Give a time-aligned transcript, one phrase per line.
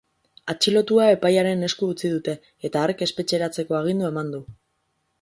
[0.53, 2.35] Atxilotua epailearen esku utzi dute,
[2.71, 4.45] eta hark espetxeratzeko agindua eman du.